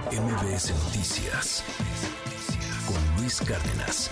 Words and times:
MBS 0.00 0.72
Noticias 0.84 1.62
con 2.86 3.16
Luis 3.20 3.40
Cárdenas. 3.40 4.10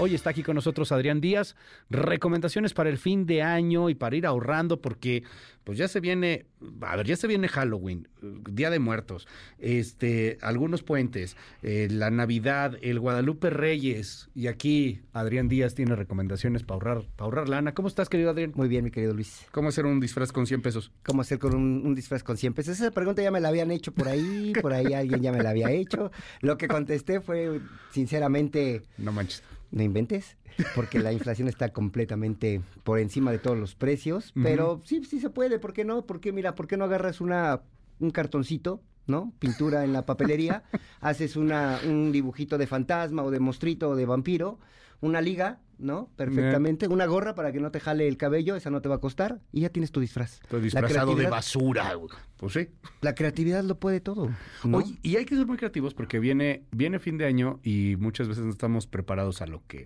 Hoy 0.00 0.14
está 0.14 0.30
aquí 0.30 0.44
con 0.44 0.54
nosotros 0.54 0.92
Adrián 0.92 1.20
Díaz. 1.20 1.56
Recomendaciones 1.90 2.72
para 2.72 2.88
el 2.88 2.98
fin 2.98 3.26
de 3.26 3.42
año 3.42 3.90
y 3.90 3.96
para 3.96 4.14
ir 4.14 4.26
ahorrando 4.26 4.80
porque 4.80 5.24
pues 5.64 5.76
ya 5.76 5.88
se 5.88 5.98
viene, 5.98 6.46
a 6.80 6.96
ver, 6.96 7.04
ya 7.04 7.16
se 7.16 7.26
viene 7.26 7.48
Halloween, 7.48 8.08
Día 8.22 8.70
de 8.70 8.78
Muertos, 8.78 9.26
este, 9.58 10.38
algunos 10.40 10.82
puentes, 10.82 11.36
eh, 11.62 11.88
la 11.90 12.10
Navidad, 12.10 12.78
el 12.80 13.00
Guadalupe 13.00 13.50
Reyes 13.50 14.30
y 14.36 14.46
aquí 14.46 15.02
Adrián 15.12 15.48
Díaz 15.48 15.74
tiene 15.74 15.96
recomendaciones 15.96 16.62
para 16.62 16.76
ahorrar, 16.76 17.04
para 17.16 17.24
ahorrar 17.24 17.48
lana. 17.48 17.74
¿Cómo 17.74 17.88
estás, 17.88 18.08
querido 18.08 18.30
Adrián? 18.30 18.52
Muy 18.54 18.68
bien, 18.68 18.84
mi 18.84 18.92
querido 18.92 19.14
Luis. 19.14 19.46
¿Cómo 19.50 19.68
hacer 19.68 19.84
un 19.84 19.98
disfraz 19.98 20.30
con 20.30 20.46
100 20.46 20.62
pesos? 20.62 20.92
¿Cómo 21.04 21.22
hacer 21.22 21.40
con 21.40 21.54
un, 21.56 21.82
un 21.84 21.94
disfraz 21.94 22.22
con 22.22 22.36
100 22.36 22.54
pesos? 22.54 22.80
Esa 22.80 22.92
pregunta 22.92 23.20
ya 23.20 23.32
me 23.32 23.40
la 23.40 23.48
habían 23.48 23.72
hecho 23.72 23.92
por 23.92 24.08
ahí, 24.08 24.52
por 24.62 24.72
ahí 24.72 24.94
alguien 24.94 25.20
ya 25.20 25.32
me 25.32 25.42
la 25.42 25.50
había 25.50 25.72
hecho. 25.72 26.12
Lo 26.40 26.56
que 26.56 26.68
contesté 26.68 27.20
fue, 27.20 27.60
sinceramente... 27.90 28.82
No 28.96 29.12
manches. 29.12 29.42
No 29.70 29.82
inventes, 29.82 30.36
porque 30.74 30.98
la 30.98 31.12
inflación 31.12 31.46
está 31.48 31.68
completamente 31.70 32.62
por 32.84 32.98
encima 32.98 33.30
de 33.30 33.38
todos 33.38 33.58
los 33.58 33.74
precios, 33.74 34.32
pero 34.34 34.80
sí, 34.84 35.04
sí 35.04 35.20
se 35.20 35.30
puede, 35.30 35.58
¿por 35.58 35.72
qué 35.72 35.84
no? 35.84 36.06
Porque 36.06 36.32
mira, 36.32 36.54
¿por 36.54 36.66
qué 36.66 36.76
no 36.76 36.84
agarras 36.84 37.20
una 37.20 37.60
un 38.00 38.10
cartoncito, 38.10 38.80
¿no? 39.06 39.32
Pintura 39.38 39.84
en 39.84 39.92
la 39.92 40.06
papelería, 40.06 40.62
haces 41.00 41.36
una 41.36 41.80
un 41.86 42.12
dibujito 42.12 42.56
de 42.56 42.66
fantasma 42.66 43.22
o 43.22 43.30
de 43.30 43.40
monstruito 43.40 43.90
o 43.90 43.96
de 43.96 44.06
vampiro, 44.06 44.58
una 45.00 45.20
liga, 45.20 45.60
¿no? 45.78 46.10
Perfectamente, 46.16 46.88
una 46.88 47.06
gorra 47.06 47.34
para 47.34 47.52
que 47.52 47.60
no 47.60 47.70
te 47.70 47.80
jale 47.80 48.08
el 48.08 48.16
cabello, 48.16 48.56
esa 48.56 48.70
no 48.70 48.82
te 48.82 48.88
va 48.88 48.96
a 48.96 49.00
costar 49.00 49.40
y 49.52 49.60
ya 49.60 49.70
tienes 49.70 49.92
tu 49.92 50.00
disfraz. 50.00 50.40
Estoy 50.42 50.60
disfrazado 50.62 51.14
de 51.14 51.28
basura. 51.28 51.92
Pues 52.36 52.52
sí. 52.52 52.68
La 53.00 53.14
creatividad 53.14 53.62
lo 53.64 53.78
puede 53.78 54.00
todo. 54.00 54.30
¿no? 54.64 54.78
Oye, 54.78 54.98
y 55.02 55.16
hay 55.16 55.24
que 55.24 55.36
ser 55.36 55.46
muy 55.46 55.56
creativos 55.56 55.94
porque 55.94 56.18
viene, 56.18 56.64
viene 56.72 56.98
fin 56.98 57.18
de 57.18 57.26
año 57.26 57.60
y 57.62 57.96
muchas 57.98 58.28
veces 58.28 58.44
no 58.44 58.50
estamos 58.50 58.86
preparados 58.86 59.40
a 59.42 59.46
lo 59.46 59.62
que 59.66 59.84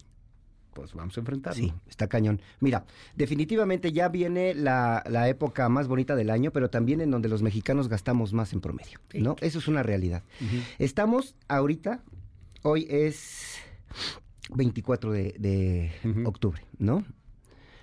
pues 0.73 0.95
vamos 0.95 1.15
a 1.19 1.21
enfrentar. 1.21 1.55
Sí, 1.55 1.71
está 1.87 2.09
cañón. 2.09 2.41
Mira, 2.61 2.87
definitivamente 3.15 3.93
ya 3.93 4.09
viene 4.09 4.55
la, 4.55 5.05
la, 5.07 5.29
época 5.29 5.69
más 5.69 5.87
bonita 5.87 6.17
del 6.17 6.31
año, 6.31 6.51
pero 6.51 6.71
también 6.71 7.03
en 7.03 7.11
donde 7.11 7.29
los 7.29 7.43
mexicanos 7.43 7.89
gastamos 7.89 8.33
más 8.33 8.55
en 8.55 8.63
promedio, 8.63 8.99
¿no? 9.13 9.37
Eso 9.43 9.59
es 9.59 9.69
una 9.69 9.83
realidad. 9.83 10.23
Uh 10.41 10.45
-huh. 10.45 10.63
Estamos 10.79 11.37
ahorita, 11.49 12.03
hoy 12.63 12.87
es 12.89 13.59
24 14.55 15.13
de, 15.13 15.35
de 15.39 15.93
uh 16.05 16.09
-huh. 16.09 16.29
octubre, 16.29 16.63
¿no? 16.79 17.05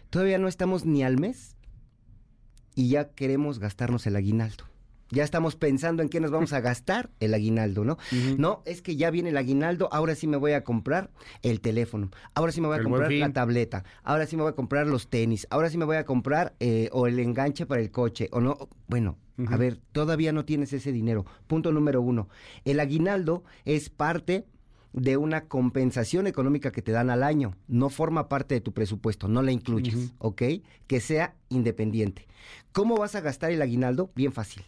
Todavía 0.10 0.40
no 0.40 0.48
estamos 0.48 0.86
ni 0.86 1.04
al 1.04 1.20
mes 1.20 1.56
y 2.76 2.90
ya 2.90 3.10
queremos 3.10 3.60
gastarnos 3.60 4.08
el 4.08 4.16
aguinaldo. 4.16 4.66
Ya 5.12 5.24
estamos 5.24 5.56
pensando 5.56 6.04
en 6.04 6.10
qué 6.10 6.20
nos 6.20 6.30
vamos 6.30 6.54
a 6.54 6.62
gastar 6.62 7.10
el 7.20 7.34
aguinaldo, 7.34 7.84
¿no? 7.84 7.94
Uh 7.94 8.16
-huh. 8.16 8.38
No, 8.38 8.62
es 8.66 8.84
que 8.84 8.96
ya 8.96 9.10
viene 9.10 9.30
el 9.30 9.38
aguinaldo, 9.38 9.90
ahora 9.92 10.14
sí 10.14 10.28
me 10.28 10.38
voy 10.38 10.52
a 10.52 10.64
comprar 10.64 11.10
el 11.42 11.62
teléfono, 11.62 12.12
ahora 12.36 12.52
sí 12.52 12.62
me 12.62 12.68
voy 12.68 12.76
a 12.76 12.78
el 12.78 12.84
comprar 12.84 13.12
la 13.12 13.34
tableta, 13.34 13.84
ahora 14.04 14.28
sí 14.28 14.36
me 14.36 14.44
voy 14.44 14.52
a 14.52 14.56
comprar 14.56 14.86
los 14.86 15.10
tenis, 15.10 15.48
ahora 15.50 15.72
sí 15.72 15.80
me 15.80 15.86
voy 15.86 15.98
a 15.98 16.06
comprar 16.06 16.56
eh, 16.60 16.90
o 16.92 17.08
el 17.08 17.18
enganche 17.20 17.66
para 17.66 17.82
el 17.82 17.90
coche, 17.90 18.30
o 18.32 18.40
no. 18.40 18.70
Bueno, 18.88 19.18
uh 19.40 19.44
-huh. 19.44 19.54
a 19.54 19.58
ver, 19.58 19.80
todavía 19.92 20.32
no 20.32 20.46
tienes 20.46 20.74
ese 20.74 20.92
dinero. 20.92 21.26
Punto 21.48 21.72
número 21.72 22.02
uno. 22.02 22.30
El 22.64 22.80
aguinaldo 22.80 23.44
es 23.66 23.90
parte 23.90 24.46
de 24.94 25.18
una 25.18 25.46
compensación 25.48 26.28
económica 26.28 26.72
que 26.72 26.82
te 26.82 26.92
dan 26.92 27.10
al 27.10 27.24
año. 27.24 27.56
No 27.68 27.90
forma 27.90 28.28
parte 28.28 28.56
de 28.56 28.62
tu 28.62 28.74
presupuesto, 28.74 29.28
no 29.28 29.42
la 29.42 29.52
incluyes, 29.52 29.96
uh 29.96 30.00
-huh. 30.00 30.12
¿ok? 30.20 30.42
Que 30.88 31.00
sea 31.00 31.36
independiente. 31.50 32.28
¿Cómo 32.72 32.98
vas 32.98 33.16
a 33.16 33.22
gastar 33.22 33.52
el 33.52 33.62
aguinaldo? 33.62 34.12
Bien 34.16 34.32
fácil. 34.32 34.64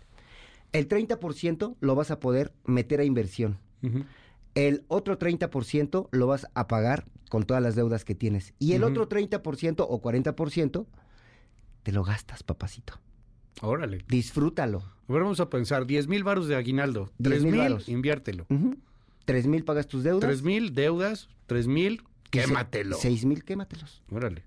El 0.72 0.88
30% 0.88 1.76
lo 1.80 1.96
vas 1.96 2.12
a 2.12 2.20
poder 2.20 2.54
meter 2.66 3.00
a 3.00 3.04
inversión. 3.04 3.58
Uh 3.82 3.88
-huh. 3.88 4.06
El 4.54 4.84
otro 4.88 5.18
30% 5.18 6.08
lo 6.12 6.28
vas 6.28 6.48
a 6.54 6.68
pagar 6.68 7.06
con 7.30 7.44
todas 7.44 7.64
las 7.64 7.76
deudas 7.76 8.04
que 8.06 8.16
tienes. 8.16 8.54
Y 8.60 8.74
el 8.74 8.84
uh 8.84 8.88
-huh. 8.88 8.92
otro 8.92 9.10
30% 9.10 9.86
o 9.90 10.02
40% 10.02 10.86
te 11.84 11.92
lo 11.92 12.04
gastas, 12.04 12.44
papacito. 12.44 13.00
Órale. 13.62 14.06
Disfrútalo. 14.08 14.80
A 15.08 15.14
ver, 15.14 15.24
vamos 15.24 15.40
a 15.40 15.50
pensar, 15.50 15.86
10 15.86 16.08
mil 16.08 16.24
baros 16.24 16.48
de 16.48 16.56
aguinaldo. 16.56 17.12
3 17.22 17.44
mil, 17.44 17.78
inviértelo. 17.88 18.46
Uh 18.50 18.56
-huh. 18.56 18.78
3 19.26 19.48
mil 19.48 19.64
pagas 19.64 19.88
tus 19.88 20.04
deudas. 20.04 20.22
3 20.22 20.44
mil 20.44 20.74
deudas, 20.74 21.30
3 21.48 21.68
mil, 21.68 22.04
quématelo. 22.30 22.98
6 22.98 23.26
mil, 23.26 23.44
quématelos. 23.44 24.04
Órale 24.12 24.44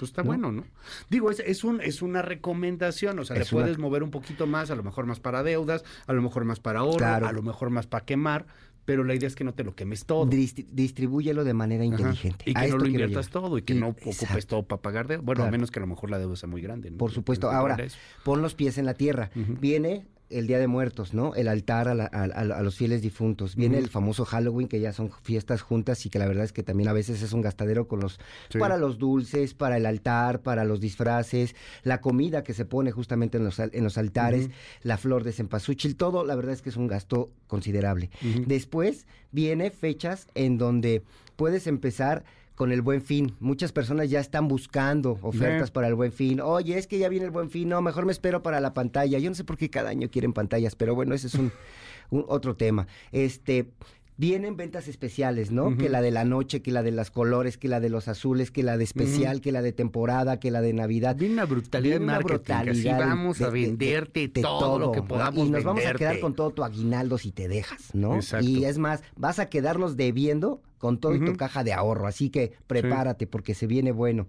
pues 0.00 0.12
está 0.12 0.22
¿No? 0.22 0.28
bueno, 0.28 0.50
¿no? 0.50 0.64
Digo, 1.10 1.30
es, 1.30 1.40
es, 1.40 1.62
un, 1.62 1.82
es 1.82 2.00
una 2.00 2.22
recomendación, 2.22 3.18
o 3.18 3.24
sea, 3.26 3.36
es 3.36 3.52
le 3.52 3.58
puedes 3.58 3.76
una... 3.76 3.86
mover 3.86 4.02
un 4.02 4.10
poquito 4.10 4.46
más, 4.46 4.70
a 4.70 4.74
lo 4.74 4.82
mejor 4.82 5.04
más 5.04 5.20
para 5.20 5.42
deudas, 5.42 5.84
a 6.06 6.14
lo 6.14 6.22
mejor 6.22 6.46
más 6.46 6.58
para 6.58 6.80
ahorro, 6.80 6.96
claro. 6.96 7.28
a 7.28 7.32
lo 7.32 7.42
mejor 7.42 7.68
más 7.68 7.86
para 7.86 8.06
quemar, 8.06 8.46
pero 8.86 9.04
la 9.04 9.14
idea 9.14 9.28
es 9.28 9.36
que 9.36 9.44
no 9.44 9.52
te 9.52 9.62
lo 9.62 9.74
quemes 9.76 10.06
todo. 10.06 10.24
Dist 10.24 10.58
distribúyelo 10.72 11.44
de 11.44 11.52
manera 11.52 11.84
inteligente. 11.84 12.44
Y 12.48 12.54
que 12.54 12.58
a 12.60 12.66
no 12.68 12.78
lo 12.78 12.86
inviertas 12.86 13.28
todo 13.28 13.58
y 13.58 13.62
que 13.62 13.74
no 13.74 13.88
Exacto. 13.88 14.24
ocupes 14.24 14.46
todo 14.46 14.62
para 14.62 14.80
pagar 14.80 15.06
deuda. 15.06 15.22
Bueno, 15.22 15.40
claro. 15.40 15.48
a 15.48 15.52
menos 15.52 15.70
que 15.70 15.78
a 15.78 15.82
lo 15.82 15.86
mejor 15.86 16.10
la 16.10 16.18
deuda 16.18 16.34
sea 16.34 16.48
muy 16.48 16.62
grande. 16.62 16.90
¿no? 16.90 16.96
Por 16.96 17.12
supuesto. 17.12 17.50
Ahora, 17.50 17.76
pon 18.24 18.40
los 18.40 18.54
pies 18.54 18.78
en 18.78 18.86
la 18.86 18.94
tierra. 18.94 19.30
Uh 19.36 19.40
-huh. 19.40 19.60
Viene 19.60 20.06
el 20.30 20.46
Día 20.46 20.58
de 20.58 20.66
Muertos, 20.66 21.12
¿no? 21.12 21.34
El 21.34 21.48
altar 21.48 21.88
a, 21.88 21.94
la, 21.94 22.04
a, 22.04 22.24
a 22.24 22.62
los 22.62 22.76
fieles 22.76 23.02
difuntos. 23.02 23.56
Viene 23.56 23.76
uh 23.76 23.80
-huh. 23.80 23.84
el 23.84 23.90
famoso 23.90 24.24
Halloween, 24.24 24.68
que 24.68 24.80
ya 24.80 24.92
son 24.92 25.10
fiestas 25.22 25.60
juntas 25.60 26.06
y 26.06 26.10
que 26.10 26.18
la 26.18 26.26
verdad 26.26 26.44
es 26.44 26.52
que 26.52 26.62
también 26.62 26.88
a 26.88 26.92
veces 26.92 27.22
es 27.22 27.32
un 27.32 27.42
gastadero 27.42 27.88
con 27.88 28.00
los 28.00 28.18
sí. 28.48 28.58
para 28.58 28.76
los 28.76 28.98
dulces, 28.98 29.54
para 29.54 29.76
el 29.76 29.86
altar, 29.86 30.40
para 30.40 30.64
los 30.64 30.80
disfraces, 30.80 31.54
la 31.82 32.00
comida 32.00 32.42
que 32.42 32.54
se 32.54 32.64
pone 32.64 32.90
justamente 32.92 33.38
en 33.38 33.44
los, 33.44 33.58
en 33.58 33.84
los 33.84 33.98
altares, 33.98 34.46
uh 34.46 34.48
-huh. 34.48 34.80
la 34.82 34.96
flor 34.96 35.24
de 35.24 35.32
cempasúchil, 35.32 35.96
todo 35.96 36.24
la 36.24 36.36
verdad 36.36 36.54
es 36.54 36.62
que 36.62 36.70
es 36.70 36.76
un 36.76 36.86
gasto 36.86 37.30
considerable. 37.46 38.10
Después 38.46 39.06
viene 39.32 39.70
fechas 39.70 40.26
en 40.34 40.58
donde 40.58 41.02
puedes 41.36 41.66
empezar 41.66 42.24
con 42.60 42.72
el 42.72 42.82
buen 42.82 43.00
fin. 43.00 43.34
Muchas 43.40 43.72
personas 43.72 44.10
ya 44.10 44.20
están 44.20 44.46
buscando 44.46 45.12
ofertas 45.22 45.68
yeah. 45.68 45.72
para 45.72 45.88
el 45.88 45.94
buen 45.94 46.12
fin. 46.12 46.42
Oye, 46.42 46.76
es 46.76 46.86
que 46.86 46.98
ya 46.98 47.08
viene 47.08 47.24
el 47.24 47.30
buen 47.30 47.48
fin, 47.48 47.70
no, 47.70 47.80
mejor 47.80 48.04
me 48.04 48.12
espero 48.12 48.42
para 48.42 48.60
la 48.60 48.74
pantalla. 48.74 49.18
Yo 49.18 49.30
no 49.30 49.34
sé 49.34 49.44
por 49.44 49.56
qué 49.56 49.70
cada 49.70 49.88
año 49.88 50.10
quieren 50.10 50.34
pantallas, 50.34 50.76
pero 50.76 50.94
bueno, 50.94 51.14
ese 51.14 51.28
es 51.28 51.36
un, 51.36 51.52
un 52.10 52.26
otro 52.28 52.56
tema. 52.56 52.86
Este, 53.12 53.70
vienen 54.18 54.58
ventas 54.58 54.88
especiales, 54.88 55.50
¿no? 55.50 55.68
Uh 55.68 55.70
-huh. 55.70 55.76
Que 55.78 55.88
la 55.88 56.02
de 56.02 56.10
la 56.10 56.26
noche, 56.26 56.60
que 56.60 56.70
la 56.70 56.82
de 56.82 56.90
los 56.90 57.10
colores, 57.10 57.56
que 57.56 57.66
la 57.66 57.80
de 57.80 57.88
los 57.88 58.08
azules, 58.08 58.50
que 58.50 58.62
la 58.62 58.76
de 58.76 58.84
especial, 58.84 59.36
uh 59.36 59.38
-huh. 59.38 59.42
que 59.42 59.52
la 59.52 59.62
de 59.62 59.72
temporada, 59.72 60.38
que 60.38 60.50
la 60.50 60.60
de 60.60 60.74
Navidad. 60.74 61.16
Viene 61.16 61.32
una 61.32 61.46
brutalidad 61.46 61.98
Viene 61.98 62.12
de 62.12 62.12
marketing, 62.12 62.34
brutalidad 62.34 62.94
así 63.00 63.08
vamos 63.08 63.38
de, 63.38 63.44
a 63.46 63.48
venderte 63.48 64.20
de, 64.20 64.28
de, 64.28 64.42
todo, 64.42 64.58
todo, 64.58 64.78
lo 64.78 64.92
que 64.92 65.00
podamos 65.00 65.46
Y 65.46 65.50
nos 65.50 65.64
venderte. 65.64 65.66
vamos 65.66 65.86
a 65.86 65.94
quedar 65.94 66.20
con 66.20 66.34
todo 66.34 66.50
tu 66.50 66.62
aguinaldo 66.62 67.16
si 67.16 67.32
te 67.32 67.48
dejas, 67.48 67.94
¿no? 67.94 68.16
Exacto. 68.16 68.46
Y 68.46 68.66
es 68.66 68.76
más, 68.76 69.02
vas 69.16 69.38
a 69.38 69.48
quedarnos 69.48 69.96
debiendo 69.96 70.60
con 70.80 70.98
todo 70.98 71.12
uh 71.12 71.16
-huh. 71.16 71.22
y 71.22 71.26
tu 71.26 71.36
caja 71.36 71.62
de 71.62 71.72
ahorro. 71.72 72.08
Así 72.08 72.30
que 72.30 72.54
prepárate 72.66 73.26
sí. 73.26 73.28
porque 73.30 73.54
se 73.54 73.66
viene 73.66 73.92
bueno. 73.92 74.26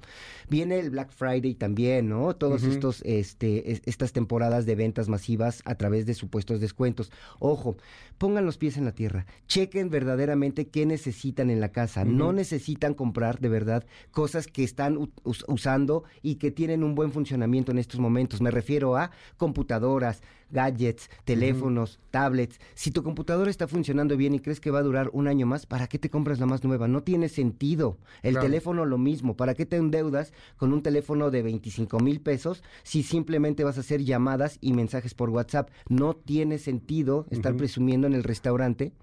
Viene 0.49 0.79
el 0.79 0.91
Black 0.91 1.11
Friday 1.11 1.55
también, 1.55 2.09
¿no? 2.09 2.35
Todos 2.35 2.63
uh 2.63 2.67
-huh. 2.67 2.71
estos, 2.73 3.01
este, 3.03 3.71
es, 3.71 3.81
estas 3.85 4.11
temporadas 4.11 4.65
de 4.65 4.75
ventas 4.75 5.07
masivas 5.07 5.61
a 5.65 5.75
través 5.75 6.05
de 6.05 6.13
supuestos 6.13 6.59
descuentos. 6.59 7.11
Ojo, 7.39 7.77
pongan 8.17 8.45
los 8.45 8.57
pies 8.57 8.77
en 8.77 8.85
la 8.85 8.91
tierra. 8.91 9.25
Chequen 9.47 9.89
verdaderamente 9.89 10.67
qué 10.67 10.85
necesitan 10.85 11.49
en 11.49 11.61
la 11.61 11.71
casa. 11.71 12.03
Uh 12.03 12.05
-huh. 12.05 12.11
No 12.11 12.33
necesitan 12.33 12.93
comprar 12.93 13.39
de 13.39 13.49
verdad 13.49 13.85
cosas 14.11 14.47
que 14.47 14.63
están 14.63 14.97
us 15.23 15.45
usando 15.47 16.03
y 16.21 16.35
que 16.35 16.51
tienen 16.51 16.83
un 16.83 16.95
buen 16.95 17.13
funcionamiento 17.13 17.71
en 17.71 17.77
estos 17.77 17.99
momentos. 17.99 18.41
Me 18.41 18.51
refiero 18.51 18.97
a 18.97 19.11
computadoras, 19.37 20.21
gadgets, 20.51 21.09
teléfonos, 21.25 21.95
uh 21.95 21.99
-huh. 21.99 22.11
tablets. 22.11 22.59
Si 22.73 22.91
tu 22.91 23.03
computadora 23.03 23.49
está 23.49 23.67
funcionando 23.67 24.17
bien 24.17 24.33
y 24.35 24.39
crees 24.39 24.59
que 24.59 24.71
va 24.71 24.79
a 24.79 24.83
durar 24.83 25.09
un 25.13 25.27
año 25.27 25.45
más, 25.45 25.65
¿para 25.65 25.87
qué 25.87 25.99
te 25.99 26.09
compras 26.09 26.39
la 26.39 26.45
más 26.45 26.63
nueva? 26.63 26.87
No 26.87 27.01
tiene 27.01 27.29
sentido. 27.29 27.97
El 28.21 28.33
claro. 28.33 28.47
teléfono 28.47 28.85
lo 28.85 28.97
mismo. 28.97 29.35
¿Para 29.35 29.53
qué 29.53 29.65
te 29.65 29.77
endeudas 29.77 30.33
con 30.57 30.73
un 30.73 30.81
teléfono 30.81 31.31
de 31.31 31.41
25 31.43 31.99
mil 31.99 32.21
pesos 32.21 32.63
si 32.83 33.03
simplemente 33.03 33.63
vas 33.63 33.77
a 33.77 33.81
hacer 33.81 34.03
llamadas 34.03 34.57
y 34.61 34.73
mensajes 34.73 35.13
por 35.13 35.29
WhatsApp? 35.29 35.69
No 35.89 36.15
tiene 36.15 36.57
sentido 36.57 37.25
estar 37.29 37.53
uh 37.53 37.55
-huh. 37.55 37.59
presumiendo 37.59 38.07
en 38.07 38.13
el 38.13 38.23
restaurante 38.23 38.93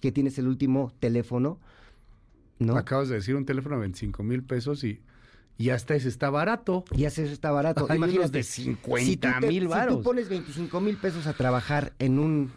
que 0.00 0.12
tienes 0.12 0.38
el 0.38 0.48
último 0.48 0.92
teléfono. 1.00 1.58
¿no? 2.58 2.76
Acabas 2.76 3.08
de 3.08 3.16
decir 3.16 3.36
un 3.36 3.44
teléfono 3.44 3.76
de 3.76 3.80
25 3.82 4.22
mil 4.22 4.42
pesos 4.42 4.82
y 4.84 5.00
y 5.58 5.70
hasta 5.70 5.96
ese 5.96 6.08
está 6.08 6.30
barato. 6.30 6.84
Y 6.96 7.04
hasta 7.04 7.22
ese 7.22 7.32
está 7.32 7.50
barato. 7.50 7.86
Hay 7.90 7.96
Imagínate, 7.96 8.38
de 8.38 8.42
50 8.44 9.40
mil 9.40 9.62
si 9.62 9.66
varos. 9.66 9.94
Si 9.94 9.98
tú 9.98 10.04
pones 10.04 10.28
25 10.28 10.80
mil 10.80 10.96
pesos 10.96 11.26
a 11.26 11.32
trabajar 11.32 11.92
en 11.98 12.20
un 12.20 12.52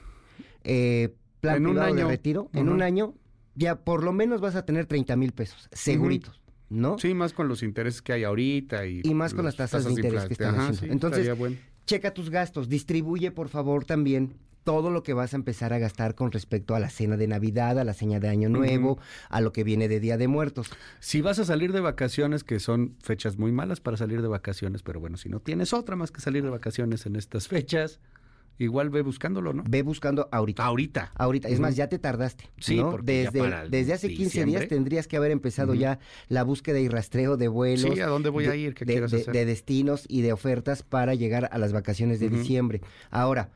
eh, 0.63 1.15
plan 1.41 1.57
en 1.57 1.67
un 1.67 1.79
año, 1.79 1.95
de 1.95 2.03
retiro, 2.05 2.43
uh 2.43 2.49
-huh. 2.53 2.59
en 2.59 2.69
un 2.69 2.83
año, 2.83 3.15
ya 3.55 3.75
por 3.83 4.03
lo 4.03 4.13
menos 4.13 4.39
vas 4.39 4.55
a 4.55 4.65
tener 4.65 4.85
30 4.85 5.15
mil 5.15 5.31
pesos, 5.31 5.67
seguritos. 5.71 6.37
Uh 6.37 6.37
-huh. 6.37 6.41
¿No? 6.69 6.99
Sí, 6.99 7.13
más 7.13 7.33
con 7.33 7.49
los 7.49 7.63
intereses 7.63 8.01
que 8.01 8.13
hay 8.13 8.23
ahorita. 8.23 8.85
Y, 8.85 9.01
y 9.03 9.13
más 9.13 9.33
con 9.33 9.43
las 9.43 9.57
tasas, 9.57 9.83
tasas 9.83 9.95
de 9.95 10.01
interés 10.01 10.25
que 10.27 10.33
están 10.33 10.55
Ajá, 10.55 10.69
haciendo. 10.69 10.85
Sí, 10.85 10.91
Entonces, 10.91 11.37
bueno. 11.37 11.57
checa 11.85 12.13
tus 12.13 12.29
gastos, 12.29 12.69
distribuye 12.69 13.31
por 13.31 13.49
favor 13.49 13.83
también 13.83 14.35
todo 14.63 14.91
lo 14.91 15.03
que 15.03 15.13
vas 15.13 15.33
a 15.33 15.37
empezar 15.37 15.73
a 15.73 15.79
gastar 15.79 16.15
con 16.15 16.31
respecto 16.31 16.75
a 16.75 16.79
la 16.79 16.89
cena 16.89 17.17
de 17.17 17.27
Navidad, 17.27 17.79
a 17.79 17.83
la 17.83 17.93
cena 17.93 18.19
de 18.19 18.29
Año 18.29 18.47
Nuevo, 18.49 18.93
uh 18.93 18.95
-huh. 18.97 19.01
a 19.29 19.41
lo 19.41 19.51
que 19.53 19.63
viene 19.63 19.87
de 19.87 19.99
Día 19.99 20.17
de 20.17 20.27
Muertos. 20.27 20.69
Si 20.99 21.21
vas 21.21 21.39
a 21.39 21.45
salir 21.45 21.73
de 21.73 21.79
vacaciones, 21.81 22.43
que 22.43 22.59
son 22.59 22.95
fechas 23.01 23.37
muy 23.37 23.51
malas 23.51 23.79
para 23.81 23.97
salir 23.97 24.21
de 24.21 24.27
vacaciones, 24.27 24.83
pero 24.83 24.99
bueno, 24.99 25.17
si 25.17 25.29
no 25.29 25.39
tienes 25.39 25.73
otra 25.73 25.95
más 25.95 26.11
que 26.11 26.21
salir 26.21 26.43
de 26.43 26.49
vacaciones 26.49 27.05
en 27.05 27.15
estas 27.15 27.47
fechas, 27.47 27.99
igual 28.59 28.91
ve 28.91 29.01
buscándolo, 29.01 29.53
¿no? 29.53 29.63
Ve 29.67 29.81
buscando 29.81 30.29
ahorita. 30.31 30.63
Ahorita. 30.63 31.11
Ahorita, 31.15 31.47
es 31.47 31.59
más, 31.59 31.75
ya 31.75 31.87
te 31.87 31.97
tardaste. 31.97 32.47
Sí, 32.59 32.77
¿no? 32.77 32.91
porque 32.91 33.23
ya 33.23 33.31
desde, 33.31 33.39
para 33.39 33.67
desde 33.67 33.93
hace 33.93 34.07
15 34.09 34.23
diciembre. 34.25 34.59
días 34.59 34.69
tendrías 34.69 35.07
que 35.07 35.17
haber 35.17 35.31
empezado 35.31 35.73
ya 35.73 35.97
la 36.29 36.43
búsqueda 36.43 36.79
y 36.79 36.87
rastreo 36.87 37.37
de 37.37 37.47
vuelos. 37.47 37.91
Sí, 37.95 37.99
¿a 38.01 38.05
dónde 38.05 38.29
voy 38.29 38.45
de- 38.45 38.51
a 38.51 38.55
ir? 38.55 38.75
¿Qué 38.75 38.85
de, 38.85 38.93
quieres 38.93 39.09
de- 39.11 39.21
hacer? 39.21 39.33
de 39.33 39.45
destinos 39.45 40.05
y 40.07 40.21
de 40.21 40.33
ofertas 40.33 40.83
para 40.83 41.15
llegar 41.15 41.49
a 41.51 41.57
las 41.57 41.73
vacaciones 41.73 42.19
de 42.19 42.29
diciembre. 42.29 42.81
Ahora, 43.09 43.49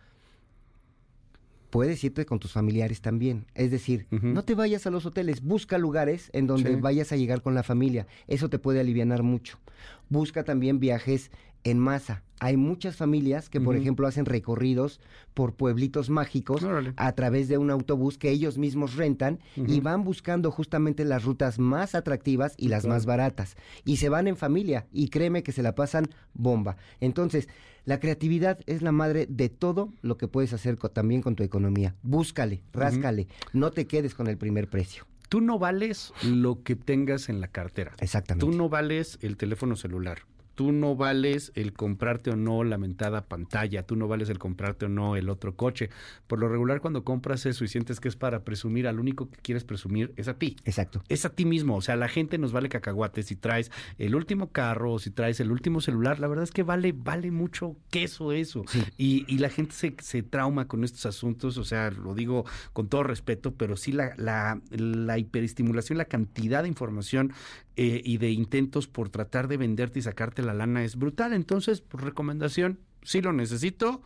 puedes 1.75 2.01
irte 2.05 2.25
con 2.25 2.39
tus 2.39 2.53
familiares 2.53 3.01
también. 3.01 3.47
Es 3.53 3.69
decir, 3.69 4.07
no 4.09 4.43
te 4.45 4.55
vayas 4.55 4.87
a 4.87 4.91
los 4.91 5.05
hoteles, 5.05 5.41
busca 5.41 5.77
lugares 5.77 6.29
en 6.31 6.47
donde 6.47 6.69
Sí. 6.73 6.79
vayas 6.79 7.11
a 7.11 7.17
llegar 7.17 7.41
con 7.41 7.53
la 7.53 7.63
familia. 7.63 8.07
Eso 8.29 8.49
te 8.49 8.59
puede 8.59 8.79
alivianar 8.79 9.23
mucho. 9.23 9.59
Busca 10.07 10.45
también 10.45 10.79
viajes 10.79 11.31
en 11.65 11.79
masa. 11.79 12.21
Hay 12.39 12.57
muchas 12.57 12.95
familias 12.95 13.49
que, 13.49 13.59
por 13.61 13.75
ejemplo, 13.75 14.07
hacen 14.07 14.25
recorridos 14.25 14.99
por 15.33 15.53
pueblitos 15.53 16.09
mágicos 16.09 16.63
Órale. 16.63 16.93
a 16.97 17.11
través 17.13 17.47
de 17.47 17.57
un 17.57 17.71
autobús 17.71 18.17
que 18.17 18.29
ellos 18.29 18.57
mismos 18.57 18.95
rentan 18.95 19.39
y 19.55 19.79
van 19.79 20.03
buscando 20.03 20.51
justamente 20.51 21.05
las 21.05 21.23
rutas 21.23 21.59
más 21.59 21.95
atractivas 21.95 22.53
y 22.57 22.67
las 22.67 22.81
Claro. 22.83 22.95
más 22.95 23.05
baratas. 23.05 23.55
Y 23.83 23.97
se 23.97 24.09
van 24.09 24.27
en 24.27 24.35
familia 24.37 24.85
y 24.91 25.07
créeme 25.09 25.43
que 25.43 25.53
se 25.53 25.63
la 25.63 25.75
pasan 25.75 26.07
bomba. 26.33 26.75
Entonces, 26.99 27.47
la 27.85 27.99
creatividad 27.99 28.59
es 28.67 28.81
la 28.81 28.91
madre 28.91 29.27
de 29.29 29.49
todo 29.49 29.91
lo 30.01 30.17
que 30.17 30.27
puedes 30.27 30.53
hacer 30.53 30.77
co- 30.77 30.89
también 30.91 31.21
con 31.21 31.35
tu 31.35 31.43
economía. 31.43 31.95
Búscale, 32.03 32.61
ráscale, 32.73 33.27
no 33.53 33.71
te 33.71 33.87
quedes 33.87 34.13
con 34.13 34.27
el 34.27 34.37
primer 34.37 34.69
precio. 34.69 35.05
Tú 35.29 35.41
no 35.41 35.57
vales 35.57 36.13
lo 36.23 36.61
que 36.63 36.75
tengas 36.75 37.29
en 37.29 37.41
la 37.41 37.47
cartera. 37.47 37.93
Exactamente. 37.99 38.45
Tú 38.45 38.51
no 38.55 38.69
vales 38.69 39.17
el 39.21 39.37
teléfono 39.37 39.75
celular. 39.75 40.19
Tú 40.55 40.71
no 40.71 40.95
vales 40.95 41.51
el 41.55 41.73
comprarte 41.73 42.31
o 42.31 42.35
no 42.35 42.63
la 42.63 42.77
mentada 42.77 43.25
pantalla. 43.25 43.83
Tú 43.83 43.95
no 43.95 44.07
vales 44.07 44.29
el 44.29 44.39
comprarte 44.39 44.85
o 44.85 44.89
no 44.89 45.15
el 45.15 45.29
otro 45.29 45.55
coche. 45.55 45.89
Por 46.27 46.39
lo 46.39 46.49
regular, 46.49 46.81
cuando 46.81 47.03
compras 47.03 47.45
eso 47.45 47.63
y 47.63 47.67
sientes 47.67 47.99
que 47.99 48.07
es 48.07 48.15
para 48.15 48.43
presumir, 48.43 48.87
al 48.87 48.99
único 48.99 49.29
que 49.29 49.37
quieres 49.37 49.63
presumir 49.63 50.13
es 50.15 50.27
a 50.27 50.37
ti. 50.37 50.55
Exacto. 50.65 51.03
Es 51.09 51.25
a 51.25 51.29
ti 51.29 51.45
mismo. 51.45 51.75
O 51.75 51.81
sea, 51.81 51.95
la 51.95 52.07
gente 52.07 52.37
nos 52.37 52.51
vale 52.51 52.69
cacahuate 52.69 53.23
si 53.23 53.35
traes 53.35 53.71
el 53.97 54.15
último 54.15 54.51
carro 54.51 54.93
o 54.93 54.99
si 54.99 55.11
traes 55.11 55.39
el 55.39 55.51
último 55.51 55.81
celular. 55.81 56.19
La 56.19 56.27
verdad 56.27 56.43
es 56.43 56.51
que 56.51 56.63
vale, 56.63 56.93
vale 56.93 57.31
mucho 57.31 57.75
queso 57.89 58.31
eso. 58.31 58.63
Sí. 58.67 58.83
Y, 58.97 59.25
y 59.27 59.39
la 59.39 59.49
gente 59.49 59.73
se, 59.73 59.95
se 60.01 60.23
trauma 60.23 60.67
con 60.67 60.83
estos 60.83 61.05
asuntos. 61.05 61.57
O 61.57 61.63
sea, 61.65 61.91
lo 61.91 62.15
digo 62.15 62.45
con 62.73 62.87
todo 62.87 63.03
respeto, 63.03 63.53
pero 63.53 63.75
sí 63.77 63.91
la, 63.91 64.13
la, 64.17 64.61
la 64.71 65.17
hiperestimulación, 65.17 65.97
la 65.97 66.05
cantidad 66.05 66.63
de 66.63 66.69
información 66.69 67.33
eh, 67.77 68.01
y 68.03 68.17
de 68.17 68.31
intentos 68.31 68.87
por 68.87 69.09
tratar 69.09 69.47
de 69.47 69.57
venderte 69.57 69.99
y 69.99 70.01
sacarte 70.01 70.41
la 70.41 70.53
lana 70.53 70.83
es 70.83 70.95
brutal. 70.95 71.33
Entonces, 71.33 71.81
por 71.81 72.03
recomendación, 72.03 72.79
sí 73.03 73.21
lo 73.21 73.33
necesito, 73.33 74.01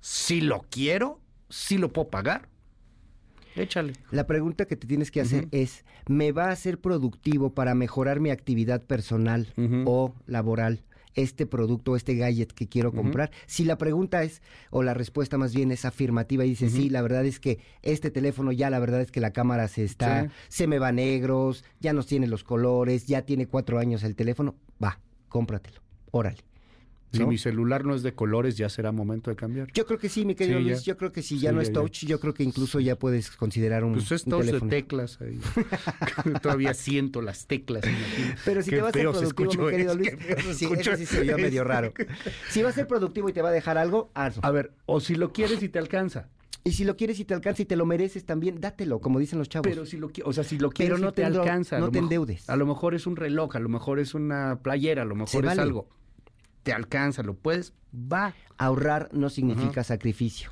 sí 0.00 0.40
lo 0.40 0.64
quiero, 0.70 1.20
sí 1.48 1.78
lo 1.78 1.92
puedo 1.92 2.10
pagar. 2.10 2.48
Échale. 3.54 3.92
La 4.10 4.26
pregunta 4.26 4.64
que 4.64 4.76
te 4.76 4.86
tienes 4.86 5.10
que 5.10 5.20
hacer 5.20 5.46
es, 5.50 5.84
¿me 6.08 6.32
va 6.32 6.50
a 6.50 6.56
ser 6.56 6.80
productivo 6.80 7.54
para 7.54 7.74
mejorar 7.74 8.18
mi 8.18 8.30
actividad 8.30 8.82
personal 8.82 9.52
o 9.84 10.14
laboral 10.26 10.82
este 11.14 11.46
producto, 11.46 11.96
este 11.96 12.14
gadget 12.16 12.52
que 12.52 12.68
quiero 12.68 12.92
comprar? 12.92 13.30
Si 13.46 13.64
la 13.64 13.78
pregunta 13.78 14.22
es, 14.22 14.42
o 14.70 14.82
la 14.82 14.94
respuesta 14.94 15.38
más 15.38 15.54
bien 15.54 15.70
es 15.72 15.84
afirmativa 15.84 16.44
y 16.44 16.50
dice, 16.50 16.68
sí, 16.68 16.88
la 16.90 17.02
verdad 17.02 17.24
es 17.24 17.40
que 17.40 17.58
este 17.82 18.10
teléfono 18.10 18.52
ya, 18.52 18.70
la 18.70 18.78
verdad 18.78 19.00
es 19.00 19.10
que 19.10 19.20
la 19.20 19.32
cámara 19.32 19.68
se 19.68 19.84
está, 19.84 20.24
Sí. 20.24 20.30
se 20.48 20.66
me 20.66 20.78
va 20.78 20.92
negros, 20.92 21.64
ya 21.80 21.92
no 21.92 22.02
tiene 22.02 22.26
los 22.26 22.44
colores, 22.44 23.06
ya 23.06 23.22
tiene 23.22 23.46
cuatro 23.46 23.78
años 23.78 24.02
el 24.04 24.14
teléfono, 24.16 24.54
va, 24.82 25.00
cómpratelo, 25.28 25.80
órale. 26.10 26.42
Si 27.12 27.24
mi 27.26 27.36
celular 27.38 27.84
no 27.84 27.94
es 27.94 28.02
de 28.02 28.14
colores, 28.14 28.56
ya 28.56 28.68
será 28.68 28.90
momento 28.90 29.30
de 29.30 29.36
cambiar. 29.36 29.70
Yo 29.72 29.84
creo 29.86 29.98
que 29.98 30.08
sí, 30.08 30.24
mi 30.24 30.34
querido 30.34 30.58
Sí, 30.60 30.64
ya. 30.64 30.70
Luis, 30.72 30.84
yo 30.84 30.96
creo 30.96 31.12
que 31.12 31.22
si 31.22 31.38
ya 31.38 31.50
Sí, 31.50 31.54
no 31.56 31.60
ya, 31.60 31.68
es 31.68 31.68
ya. 31.68 31.74
touch, 31.74 32.04
yo 32.06 32.18
creo 32.20 32.32
que 32.34 32.42
incluso 32.42 32.80
ya 32.80 32.96
puedes 32.98 33.30
considerar 33.30 33.84
un, 33.84 33.94
Pues 33.94 34.10
es 34.12 34.24
todo 34.24 34.42
de 34.42 34.60
teclas 34.62 35.20
ahí. 35.20 35.38
Todavía 36.42 36.74
siento 36.74 37.20
las 37.22 37.46
teclas. 37.46 37.82
Pero 38.44 38.62
si 38.62 38.70
Qué 38.70 38.76
te 38.76 38.82
va 38.82 38.88
a 38.88 38.92
ser 38.92 39.02
productivo, 39.10 39.64
mi 39.64 39.70
querido 39.70 39.94
Luis, 39.94 40.10
sí, 40.54 40.66
eso 40.76 40.96
sí 40.96 41.06
se 41.06 41.24
medio 41.36 41.64
raro. 41.64 41.92
Si 42.48 42.62
va 42.62 42.70
a 42.70 42.72
ser 42.72 42.86
productivo 42.86 43.28
y 43.28 43.32
te 43.32 43.42
va 43.42 43.50
a 43.50 43.52
dejar 43.52 43.78
algo, 43.78 44.10
hazlo. 44.14 44.44
A 44.44 44.50
ver, 44.50 44.72
o 44.86 45.00
si 45.00 45.14
lo 45.14 45.32
quieres 45.32 45.62
y 45.62 45.68
te 45.68 45.78
alcanza. 45.78 46.28
Y 46.64 46.72
si 46.72 46.84
lo 46.84 46.96
quieres 46.96 47.18
y 47.18 47.24
te 47.24 47.34
alcanza 47.34 47.62
y 47.62 47.64
te 47.64 47.74
lo 47.74 47.84
mereces 47.86 48.24
también, 48.24 48.60
dátelo, 48.60 49.00
como 49.00 49.18
dicen 49.18 49.38
los 49.38 49.48
chavos. 49.48 49.66
Pero 49.68 49.84
si 49.84 49.96
lo 49.96 50.10
o 50.24 50.32
sea, 50.32 50.44
si 50.44 50.58
lo 50.58 50.70
quieres 50.70 51.00
no 51.00 51.08
y 51.08 51.12
te 51.12 51.24
alcanza. 51.24 51.78
no 51.80 51.90
te 51.90 51.98
endeudes. 51.98 52.48
A 52.48 52.56
lo 52.56 52.66
mejor 52.66 52.94
es 52.94 53.06
un 53.06 53.16
reloj, 53.16 53.56
a 53.56 53.58
lo 53.60 53.68
mejor 53.68 53.98
es 53.98 54.14
una 54.14 54.60
playera, 54.62 55.02
a 55.02 55.04
lo 55.04 55.16
mejor 55.16 55.30
Se 55.30 55.38
es 55.38 55.44
vale. 55.44 55.60
algo. 55.62 55.88
Te 56.62 56.72
alcanza, 56.72 57.22
lo 57.22 57.34
puedes, 57.34 57.74
va. 57.92 58.34
Ahorrar 58.58 59.08
no 59.12 59.30
significa 59.30 59.82
sacrificio. 59.84 60.50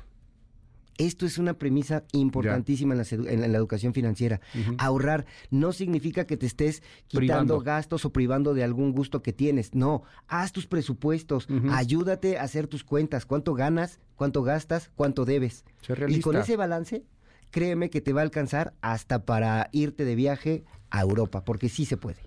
Esto 0.97 1.25
es 1.25 1.39
una 1.39 1.55
premisa 1.55 2.03
importantísima 2.11 2.93
en 2.93 2.99
la, 2.99 3.31
en 3.31 3.55
educación 3.55 3.93
financiera. 3.93 4.39
Ahorrar 4.77 5.25
no 5.49 5.71
significa 5.73 6.27
que 6.27 6.37
te 6.37 6.45
estés 6.45 6.83
quitando 7.07 7.19
Privando. 7.19 7.59
gastos 7.61 8.05
o 8.05 8.11
privando 8.13 8.53
de 8.53 8.63
algún 8.63 8.91
gusto 8.91 9.23
que 9.23 9.33
tienes. 9.33 9.73
No, 9.73 10.03
haz 10.27 10.51
tus 10.51 10.67
presupuestos, 10.67 11.47
ayúdate 11.71 12.37
a 12.37 12.43
hacer 12.43 12.67
tus 12.67 12.83
cuentas, 12.83 13.25
cuánto 13.25 13.55
ganas, 13.55 13.99
cuánto 14.15 14.43
gastas, 14.43 14.91
cuánto 14.95 15.25
debes. 15.25 15.65
Y 16.07 16.19
con 16.19 16.35
ese 16.35 16.55
balance, 16.55 17.03
créeme 17.49 17.89
que 17.89 18.01
te 18.01 18.13
va 18.13 18.21
a 18.21 18.23
alcanzar 18.23 18.73
hasta 18.81 19.25
para 19.25 19.69
irte 19.71 20.05
de 20.05 20.15
viaje 20.15 20.65
a 20.91 21.01
Europa, 21.01 21.43
porque 21.45 21.69
sí 21.69 21.85
se 21.85 21.97
puede. 21.97 22.19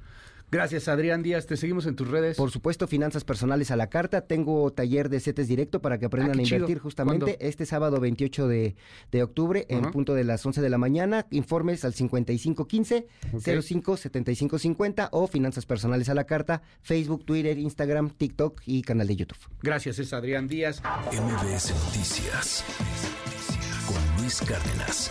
Gracias, 0.54 0.88
Adrián 0.88 1.22
Díaz. 1.22 1.46
Te 1.46 1.56
seguimos 1.56 1.86
en 1.86 1.96
tus 1.96 2.08
redes. 2.08 2.36
Por 2.36 2.50
supuesto, 2.50 2.86
finanzas 2.86 3.24
personales 3.24 3.70
a 3.70 3.76
la 3.76 3.88
carta. 3.88 4.22
Tengo 4.22 4.72
taller 4.72 5.08
de 5.08 5.20
CETES 5.20 5.48
directo 5.48 5.80
para 5.82 5.98
que 5.98 6.06
aprendan 6.06 6.38
Ah, 6.38 6.40
a 6.40 6.42
invertir 6.44 6.66
chido. 6.76 6.80
justamente 6.82 7.24
¿Cuándo? 7.24 7.38
este 7.46 7.66
sábado 7.66 8.00
28 8.00 8.48
de, 8.48 8.76
de 9.10 9.22
octubre 9.22 9.66
en 9.68 9.90
punto 9.90 10.14
de 10.14 10.24
las 10.24 10.44
11 10.46 10.60
de 10.62 10.70
la 10.70 10.78
mañana. 10.78 11.26
Informes 11.30 11.84
al 11.84 11.92
5515 11.94 13.06
Ok. 13.32 13.42
05 13.62 13.96
7550 13.96 15.08
o 15.12 15.26
finanzas 15.26 15.66
personales 15.66 16.08
a 16.08 16.14
la 16.14 16.24
carta, 16.24 16.62
Facebook, 16.82 17.24
Twitter, 17.24 17.58
Instagram, 17.58 18.10
TikTok 18.10 18.62
y 18.66 18.82
canal 18.82 19.06
de 19.06 19.16
YouTube. 19.16 19.38
Gracias, 19.62 19.98
es 19.98 20.12
Adrián 20.12 20.46
Díaz. 20.48 20.82
MBS 21.12 21.72
Noticias 21.86 22.64
con 23.86 24.22
Luis 24.22 24.40
Cárdenas. 24.40 25.10